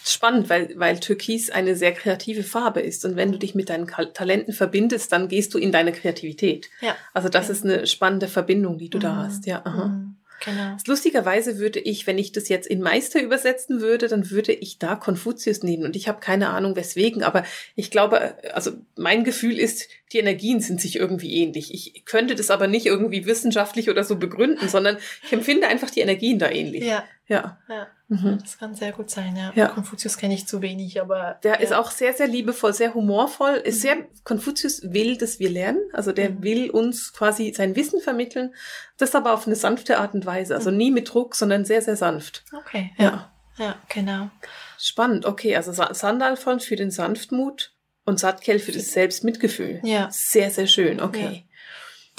[0.05, 3.05] Spannend, weil, weil Türkis eine sehr kreative Farbe ist.
[3.05, 6.69] Und wenn du dich mit deinen Talenten verbindest, dann gehst du in deine Kreativität.
[6.81, 6.95] Ja.
[7.13, 7.53] Also das Ja.
[7.53, 9.17] ist eine spannende Verbindung, die du da Mhm.
[9.19, 9.45] hast.
[9.45, 9.85] Ja, aha.
[9.87, 10.15] Mhm.
[10.45, 10.75] Genau.
[10.87, 14.95] Lustigerweise würde ich, wenn ich das jetzt in Meister übersetzen würde, dann würde ich da
[14.97, 15.85] Konfuzius nehmen.
[15.85, 20.59] Und ich habe keine Ahnung weswegen, aber ich glaube, also mein Gefühl ist, die Energien
[20.61, 21.73] sind sich irgendwie ähnlich.
[21.73, 26.01] Ich könnte das aber nicht irgendwie wissenschaftlich oder so begründen, sondern ich empfinde einfach die
[26.01, 26.83] Energien da ähnlich.
[26.85, 27.57] Ja, Ja.
[27.67, 27.87] ja.
[28.09, 28.37] Mhm.
[28.41, 29.51] Das kann sehr gut sein, ja.
[29.55, 29.67] Ja.
[29.69, 31.39] Konfuzius kenne ich zu wenig, aber.
[31.43, 31.59] Der ja.
[31.59, 33.55] ist auch sehr, sehr liebevoll, sehr humorvoll.
[33.55, 33.81] Ist Mhm.
[33.81, 35.81] sehr, Konfuzius will, dass wir lernen.
[35.93, 36.43] Also der Mhm.
[36.43, 38.53] will uns quasi sein Wissen vermitteln.
[38.97, 40.53] Das aber auf eine sanfte Art und Weise.
[40.53, 40.77] Also Mhm.
[40.77, 42.43] nie mit Druck, sondern sehr, sehr sanft.
[42.55, 43.31] Okay, Ja.
[43.57, 43.75] ja.
[43.89, 44.29] Genau.
[44.77, 45.25] Spannend.
[45.25, 47.72] Okay, also Sa- Sandalphon für den Sanftmut
[48.05, 49.81] und Satkel für das Selbstmitgefühl.
[49.83, 50.09] Ja.
[50.11, 51.01] Sehr, sehr schön.
[51.01, 51.45] Okay.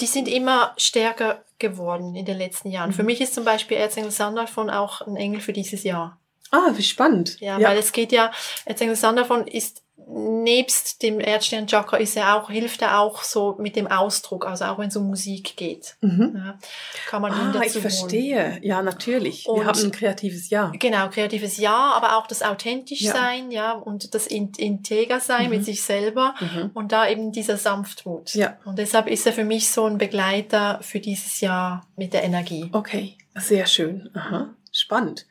[0.01, 2.89] Die sind immer stärker geworden in den letzten Jahren.
[2.89, 2.95] Mhm.
[2.95, 6.19] Für mich ist zum Beispiel Erzengel Sandalphon auch ein Engel für dieses Jahr.
[6.51, 7.39] Ah, wie spannend.
[7.39, 8.31] Ja, weil es geht ja,
[8.65, 13.87] Erzengel Sandalphon ist nebst dem Erdsternchakra ist er auch, hilft er auch so mit dem
[13.87, 15.95] Ausdruck, also auch wenn es um Musik geht.
[16.01, 16.33] Mhm.
[16.35, 16.59] Ja,
[17.07, 17.81] kann man ihn Ah, dazu ich holen.
[17.81, 18.59] verstehe.
[18.61, 19.47] Ja, natürlich.
[19.47, 20.71] Und- Wir haben ein kreatives Jahr.
[20.77, 23.13] Genau, kreatives Ja, aber auch das authentisch Ja.
[23.13, 25.49] sein, ja, und das in, integer sein Mhm.
[25.49, 26.71] mit sich selber Mhm.
[26.73, 28.35] und da eben dieser Sanftmut.
[28.35, 28.57] Ja.
[28.65, 32.69] Und deshalb ist er für mich so ein Begleiter für dieses Jahr mit der Energie.
[32.73, 34.09] Okay, sehr schön.
[34.13, 34.53] Aha.
[34.71, 35.25] Spannend.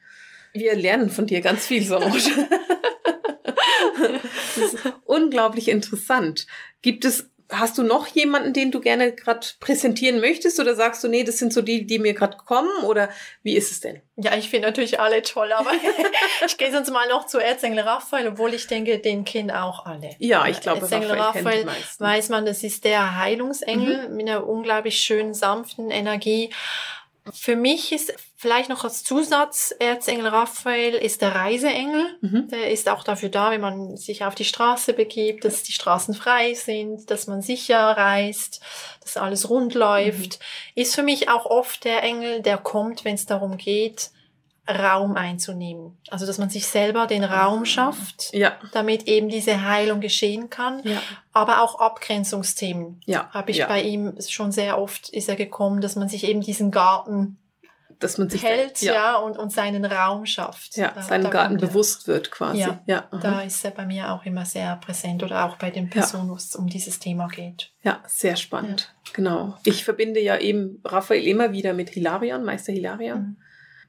[0.52, 2.14] Wir lernen von dir ganz viel, Solange.
[4.56, 6.46] das ist unglaublich interessant.
[6.82, 10.58] Gibt es, hast du noch jemanden, den du gerne gerade präsentieren möchtest?
[10.60, 12.70] Oder sagst du, nee, das sind so die, die mir gerade kommen?
[12.84, 13.08] Oder
[13.42, 14.00] wie ist es denn?
[14.16, 15.70] Ja, ich finde natürlich alle toll, aber
[16.46, 20.10] ich gehe sonst mal noch zu Erzengel Raphael, obwohl ich denke, den kennen auch alle.
[20.18, 21.66] Ja, ich glaube, Erzengel Raphael Raphael
[21.98, 24.16] weiß man, das ist der Heilungsengel Mhm.
[24.16, 26.50] mit einer unglaublich schönen, sanften Energie.
[27.32, 32.18] Für mich ist vielleicht noch als Zusatz, Erzengel Raphael ist der Reiseengel.
[32.20, 32.48] Mhm.
[32.48, 36.12] Der ist auch dafür da, wenn man sich auf die Straße begibt, dass die Straßen
[36.12, 38.60] frei sind, dass man sicher reist,
[39.00, 40.38] dass alles rund läuft.
[40.74, 44.10] Ist für mich auch oft der Engel, der kommt, wenn es darum geht,
[44.68, 45.98] Raum einzunehmen.
[46.10, 50.80] Also, dass man sich selber den Raum schafft, Ja, damit eben diese Heilung geschehen kann.
[50.84, 51.00] ja,
[51.32, 53.28] Aber auch Abgrenzungsthemen ja.
[53.30, 53.66] habe ich ja.
[53.66, 57.38] bei ihm schon sehr oft ist er gekommen, dass man sich eben diesen Garten
[58.00, 60.76] dass man sich hält, ja, ja, und, und seinen Raum schafft.
[60.76, 62.58] ja, Da- seinem da Garten bewusst wird quasi.
[62.58, 63.04] Ja, ja.
[63.22, 66.34] Da ist er bei mir auch immer sehr präsent oder auch bei den Personen, wo
[66.34, 67.70] es um dieses Thema geht.
[67.82, 68.92] Ja, sehr spannend.
[69.12, 69.56] Genau.
[69.64, 73.36] Ich verbinde ja eben Raphael immer wieder mit Hilarion, Meister Hilarion, Mhm.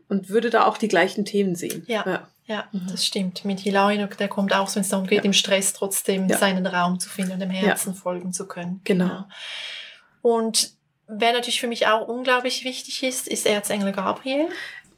[0.09, 1.83] Und würde da auch die gleichen Themen sehen.
[1.87, 2.03] Ja.
[2.05, 2.27] ja.
[2.47, 2.87] Ja, Mhm.
[2.91, 3.43] das stimmt.
[3.43, 5.23] Mit Hilarion, der kommt auch, wenn es darum geht, Ja.
[5.23, 8.81] im Stress trotzdem seinen Raum zu finden und dem Herzen folgen zu können.
[8.83, 9.25] Genau.
[10.21, 10.71] Und
[11.07, 14.47] wer natürlich für mich auch unglaublich wichtig ist, ist Erzengel Gabriel.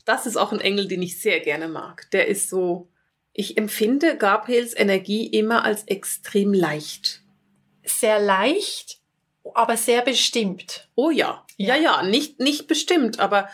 [0.04, 2.10] Das ist auch ein Engel, den ich sehr gerne mag.
[2.12, 2.90] Der ist so,
[3.34, 7.22] ich empfinde Gabriels Energie immer als extrem leicht.
[7.86, 8.98] Sehr leicht,
[9.54, 10.90] aber sehr bestimmt.
[10.96, 11.82] Oh ja, ja, Ja.
[11.82, 13.48] ja, nicht, nicht bestimmt, aber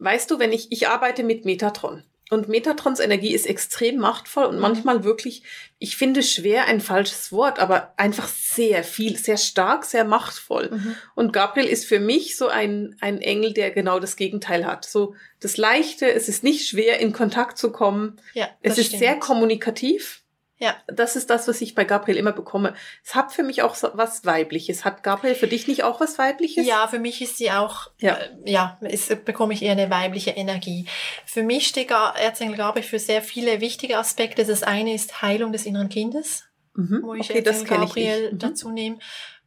[0.00, 2.02] weißt du, wenn ich, ich arbeite mit Metatron.
[2.32, 4.60] Und Metatrons Energie ist extrem machtvoll und Mhm.
[4.60, 5.42] manchmal wirklich,
[5.80, 10.80] ich finde schwer ein falsches Wort, aber einfach sehr viel, sehr stark, sehr machtvoll.
[11.16, 14.84] Und Gabriel ist für mich so ein, ein Engel, der genau das Gegenteil hat.
[14.84, 18.20] So das Leichte, es ist nicht schwer, in Kontakt zu kommen.
[18.34, 19.00] Ja, Es ist stimmt.
[19.00, 20.22] sehr kommunikativ.
[20.60, 20.76] Ja.
[20.86, 22.74] Das ist das, was ich bei Gabriel immer bekomme.
[23.02, 24.84] Es hat für mich auch so was Weibliches.
[24.84, 26.66] Hat Gabriel für dich nicht auch was Weibliches?
[26.66, 28.14] Ja, für mich ist sie auch, Ja.
[28.18, 30.84] äh, ja, es bekomme ich eher eine weibliche Energie.
[31.24, 34.44] Für mich steht Erzengel Gabriel für sehr viele wichtige Aspekte.
[34.44, 36.44] Das eine ist Heilung des inneren Kindes,
[36.74, 37.00] Mhm.
[37.02, 38.32] wo ich Okay, Erzengel ich Gabriel nicht.
[38.34, 38.38] Mhm.
[38.38, 38.98] dazu nehme.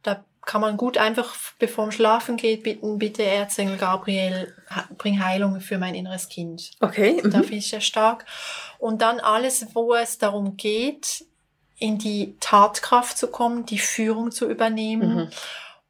[0.02, 4.54] Da kann man gut einfach, bevor man schlafen geht, bitten, bitte Erzengel Gabriel,
[4.98, 6.70] bring Heilung für mein inneres Kind.
[6.80, 7.20] Okay.
[7.22, 7.42] Da Mhm.
[7.44, 8.24] finde ich sehr stark.
[8.78, 11.24] Und dann alles, wo es darum geht,
[11.78, 15.30] in die Tatkraft zu kommen, die Führung zu übernehmen Mhm.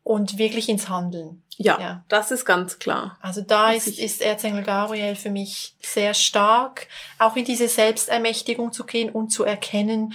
[0.03, 1.43] und wirklich ins Handeln.
[1.57, 2.05] Ja, Ja.
[2.09, 3.17] das ist ganz klar.
[3.21, 6.89] Also da ist, ist Erzengel Gabriel für mich sehr stark,
[7.19, 10.15] auch in diese Selbstermächtigung zu gehen und zu erkennen,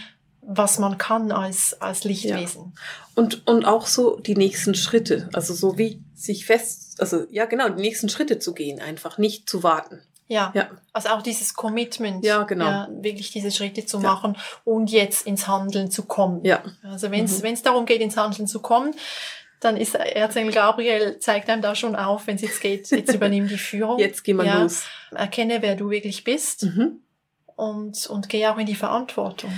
[0.51, 2.73] was man kann als, als Lichtwesen.
[3.13, 5.29] Und, und auch so die nächsten Schritte.
[5.33, 9.47] Also so wie sich fest, also ja genau, die nächsten Schritte zu gehen, einfach nicht
[9.47, 10.01] zu warten.
[10.27, 10.51] Ja.
[10.55, 10.69] Ja.
[10.91, 12.88] Also auch dieses Commitment, Ja, genau.
[13.01, 14.03] wirklich diese Schritte zu Ja.
[14.03, 16.43] machen und jetzt ins Handeln zu kommen.
[16.43, 16.63] Ja.
[16.83, 17.63] Also wenn es Mhm.
[17.63, 18.93] darum geht, ins Handeln zu kommen,
[19.59, 23.47] dann ist Erzengel Gabriel, zeigt einem da schon auf, wenn es jetzt geht, jetzt übernimm
[23.47, 23.99] die Führung.
[23.99, 24.62] Jetzt gehen wir Ja.
[24.63, 24.83] los.
[25.12, 27.01] Erkenne, wer du wirklich bist Mhm.
[27.60, 29.52] Und, und geh auch in die Verantwortung.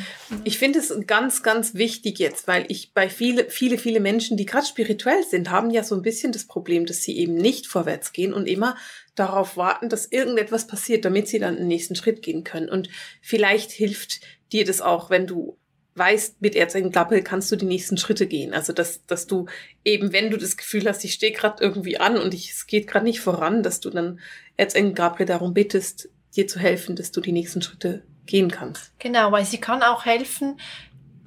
[0.43, 4.47] Ich finde es ganz, ganz wichtig jetzt, weil ich bei viele, viele, viele Menschen, die
[4.47, 8.11] gerade spirituell sind, haben ja so ein bisschen das Problem, dass sie eben nicht vorwärts
[8.11, 8.75] gehen und immer
[9.13, 12.69] darauf warten, dass irgendetwas passiert, damit sie dann den nächsten Schritt gehen können.
[12.69, 12.89] Und
[13.21, 15.59] vielleicht hilft dir das auch, wenn du
[15.93, 18.55] weißt, mit Erzengel Gabriel kannst du die nächsten Schritte gehen.
[18.55, 19.45] Also, dass, dass du
[19.85, 22.87] eben, wenn du das Gefühl hast, ich stehe gerade irgendwie an und ich, es geht
[22.87, 24.19] gerade nicht voran, dass du dann
[24.57, 28.97] Erzengel Gabriel darum bittest, dir zu helfen, dass du die nächsten Schritte gehen kannst.
[28.99, 30.59] Genau, weil sie kann auch helfen,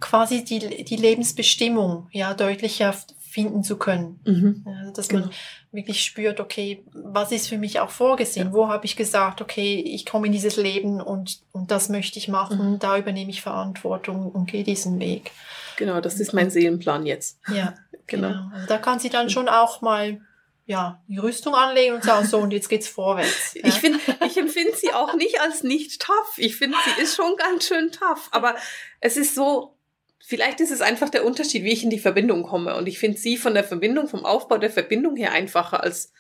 [0.00, 4.20] quasi die, die Lebensbestimmung ja deutlicher finden zu können.
[4.24, 4.64] Mhm.
[4.66, 5.22] Also, dass Genau.
[5.26, 5.30] man
[5.72, 8.52] wirklich spürt, okay, was ist für mich auch vorgesehen?
[8.52, 12.28] Wo habe ich gesagt, okay, ich komme in dieses Leben und, und das möchte ich
[12.28, 12.78] machen, Mhm.
[12.78, 15.32] da übernehme ich Verantwortung und gehe diesen Weg.
[15.76, 17.38] Genau, das ist mein Seelenplan jetzt.
[17.52, 17.74] Ja,
[18.06, 18.28] Genau.
[18.28, 18.50] genau.
[18.54, 20.20] Also da kann sie dann schon auch mal
[20.66, 23.54] ja, die Rüstung anlegen und sagen, so, und jetzt geht's vorwärts.
[23.54, 23.68] Ja.
[23.68, 26.34] Ich finde, ich empfinde sie auch nicht als nicht tough.
[26.38, 28.28] Ich finde, sie ist schon ganz schön tough.
[28.30, 28.56] Aber
[29.00, 29.76] es ist so,
[30.20, 32.76] vielleicht ist es einfach der Unterschied, wie ich in die Verbindung komme.
[32.76, 36.12] Und ich finde sie von der Verbindung, vom Aufbau der Verbindung her einfacher als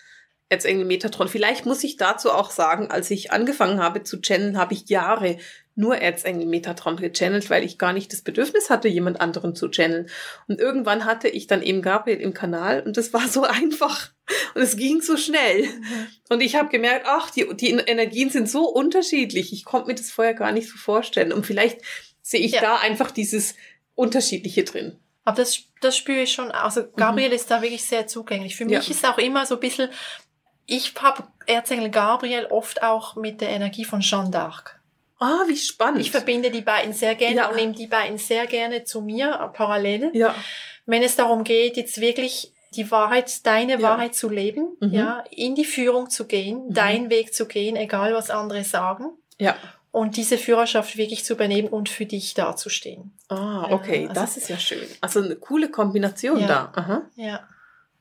[0.50, 1.28] Erzengel Metatron.
[1.28, 5.38] Vielleicht muss ich dazu auch sagen, als ich angefangen habe zu channeln, habe ich Jahre
[5.76, 10.08] nur Erzengel Metatron gechannelt, weil ich gar nicht das Bedürfnis hatte, jemand anderen zu channeln.
[10.46, 14.10] Und irgendwann hatte ich dann eben Gabriel im Kanal und das war so einfach
[14.54, 15.64] und es ging so schnell.
[15.64, 16.06] Mhm.
[16.30, 19.52] Und ich habe gemerkt, ach, die, die Energien sind so unterschiedlich.
[19.52, 21.32] Ich konnte mir das vorher gar nicht so vorstellen.
[21.32, 21.80] Und vielleicht
[22.22, 22.60] sehe ich ja.
[22.60, 23.54] da einfach dieses
[23.94, 24.98] Unterschiedliche drin.
[25.24, 26.50] Aber das, das spüre ich schon.
[26.50, 27.34] Also Gabriel mhm.
[27.34, 28.56] ist da wirklich sehr zugänglich.
[28.56, 28.94] Für mich ja.
[28.94, 29.90] ist auch immer so ein bisschen,
[30.66, 34.76] ich habe Erzengel Gabriel oft auch mit der Energie von Jeanne d'Arc.
[35.24, 36.02] Ah, wie spannend.
[36.02, 37.48] Ich verbinde die beiden sehr gerne ja.
[37.48, 40.10] und nehme die beiden sehr gerne zu mir äh, parallel.
[40.12, 40.34] Ja.
[40.84, 43.82] Wenn es darum geht, jetzt wirklich die Wahrheit, deine ja.
[43.82, 44.92] Wahrheit zu leben, mhm.
[44.92, 46.74] ja, in die Führung zu gehen, mhm.
[46.74, 49.12] deinen Weg zu gehen, egal was andere sagen.
[49.38, 49.56] Ja.
[49.92, 53.16] Und diese Führerschaft wirklich zu übernehmen und für dich dazustehen.
[53.28, 54.86] Ah, okay, ja, also, das ist ja schön.
[55.00, 56.46] Also eine coole Kombination ja.
[56.46, 56.72] da.
[56.74, 57.02] Aha.
[57.14, 57.48] Ja.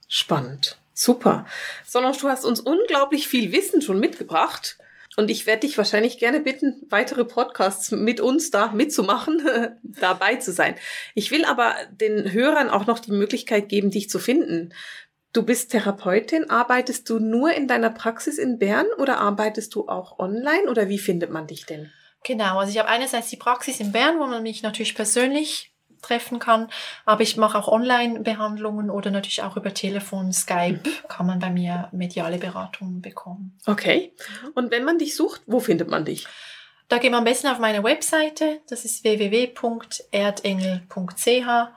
[0.10, 0.78] Spannend.
[0.94, 1.46] Super.
[1.86, 4.78] Sondern du hast uns unglaublich viel Wissen schon mitgebracht.
[5.16, 9.42] Und ich werde dich wahrscheinlich gerne bitten, weitere Podcasts mit uns da mitzumachen,
[9.84, 10.76] dabei zu sein.
[11.14, 14.74] Ich will aber den Hörern auch noch die Möglichkeit geben, dich zu finden.
[15.32, 16.50] Du bist Therapeutin.
[16.50, 21.00] Arbeitest du nur in deiner Praxis in Bern oder arbeitest du auch online oder wie
[21.00, 21.92] findet man dich denn?
[22.24, 25.73] Genau, also ich habe einerseits die Praxis in Bern, wo man mich natürlich persönlich
[26.04, 26.70] treffen kann.
[27.06, 31.08] Aber ich mache auch Online-Behandlungen oder natürlich auch über Telefon, Skype mhm.
[31.08, 33.58] kann man bei mir mediale Beratungen bekommen.
[33.66, 34.14] Okay.
[34.54, 36.28] Und wenn man dich sucht, wo findet man dich?
[36.90, 38.62] Da geht man am besten auf meine Webseite.
[38.68, 41.70] Das ist www.erdengel.ch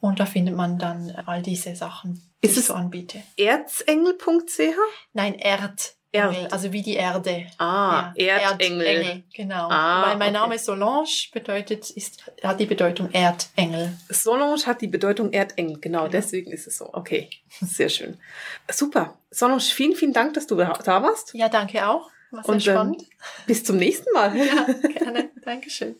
[0.00, 3.22] und da findet man dann all diese Sachen, die ist ich so anbiete.
[3.36, 4.76] Erzengel.ch?
[5.12, 5.95] Nein, Erd.
[6.16, 6.52] Erd.
[6.52, 7.46] Also wie die Erde.
[7.58, 8.38] Ah, ja.
[8.38, 8.86] Erdengel.
[8.86, 9.68] Erdengel, genau.
[9.68, 10.38] Ah, Weil mein okay.
[10.38, 13.96] Name Solange bedeutet, ist, hat die Bedeutung Erdengel.
[14.08, 16.08] Solange hat die Bedeutung Erdengel, genau, genau.
[16.08, 16.92] deswegen ist es so.
[16.92, 18.18] Okay, sehr schön.
[18.70, 19.18] Super.
[19.30, 21.34] Solange, vielen, vielen Dank, dass du da warst.
[21.34, 22.10] Ja, danke auch.
[22.30, 23.02] War sehr und, ähm, spannend.
[23.02, 23.08] Ähm,
[23.46, 24.36] bis zum nächsten Mal.
[24.36, 24.66] Ja,
[24.98, 25.30] gerne.
[25.44, 25.96] Dankeschön.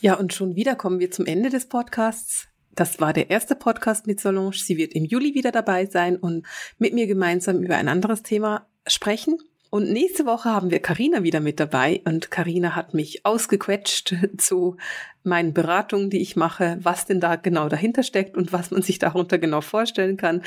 [0.00, 2.48] Ja, und schon wieder kommen wir zum Ende des Podcasts.
[2.74, 4.52] Das war der erste Podcast mit Solange.
[4.52, 6.46] Sie wird im Juli wieder dabei sein und
[6.78, 9.38] mit mir gemeinsam über ein anderes Thema sprechen.
[9.70, 14.76] Und nächste Woche haben wir Karina wieder mit dabei und Karina hat mich ausgequetscht zu
[15.22, 18.98] meinen Beratungen, die ich mache, was denn da genau dahinter steckt und was man sich
[18.98, 20.42] darunter genau vorstellen kann.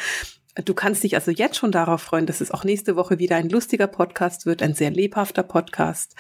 [0.66, 3.50] Du kannst dich also jetzt schon darauf freuen, dass es auch nächste Woche wieder ein
[3.50, 6.16] lustiger Podcast wird, ein sehr lebhafter Podcast.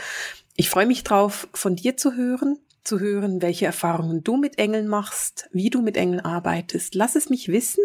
[0.55, 4.87] Ich freue mich drauf, von dir zu hören, zu hören, welche Erfahrungen du mit Engeln
[4.87, 6.95] machst, wie du mit Engeln arbeitest.
[6.95, 7.83] Lass es mich wissen.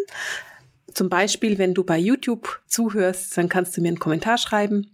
[0.95, 4.87] Zum Beispiel, wenn du bei YouTube zuhörst, dann kannst du mir einen Kommentar schreiben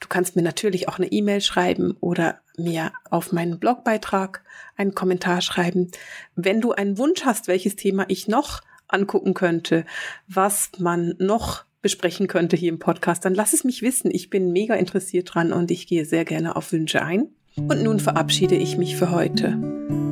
[0.00, 4.42] Du kannst mir natürlich auch eine E-Mail schreiben oder mir auf meinen Blogbeitrag
[4.76, 5.90] einen Kommentar schreiben.
[6.36, 9.84] Wenn du einen Wunsch hast, welches Thema ich noch angucken könnte,
[10.28, 14.10] was man noch besprechen könnte hier im Podcast, dann lass es mich wissen.
[14.12, 17.28] Ich bin mega interessiert dran und ich gehe sehr gerne auf Wünsche ein.
[17.56, 19.58] Und nun verabschiede ich mich für heute.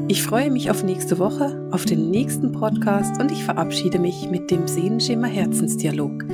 [0.09, 4.51] Ich freue mich auf nächste Woche, auf den nächsten Podcast und ich verabschiede mich mit
[4.51, 6.25] dem Sehenschimmer Herzensdialog,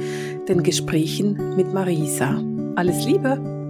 [0.48, 2.53] den Gesprächen mit Marisa.
[2.76, 3.63] Alles Liebe!